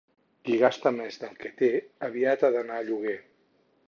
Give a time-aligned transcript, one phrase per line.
[0.47, 1.69] Qui gasta més del que té,
[2.07, 3.15] aviat ha d'anar a lloguer.